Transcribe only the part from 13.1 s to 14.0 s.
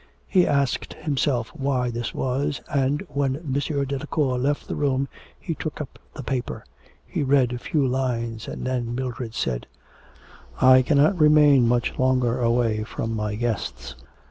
my guests.'